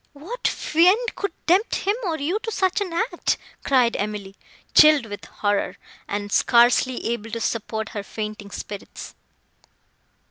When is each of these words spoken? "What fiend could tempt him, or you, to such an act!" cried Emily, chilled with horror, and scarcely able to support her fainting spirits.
"What 0.13 0.47
fiend 0.47 1.15
could 1.15 1.31
tempt 1.45 1.75
him, 1.75 1.95
or 2.05 2.17
you, 2.17 2.39
to 2.39 2.51
such 2.51 2.81
an 2.81 2.91
act!" 2.91 3.37
cried 3.63 3.95
Emily, 3.97 4.35
chilled 4.73 5.05
with 5.05 5.25
horror, 5.25 5.75
and 6.07 6.31
scarcely 6.31 7.05
able 7.11 7.29
to 7.29 7.39
support 7.39 7.89
her 7.89 8.01
fainting 8.01 8.49
spirits. 8.49 9.13